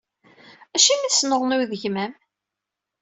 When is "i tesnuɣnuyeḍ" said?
1.07-1.71